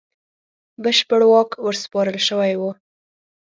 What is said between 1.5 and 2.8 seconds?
ورسپارل شوی وو.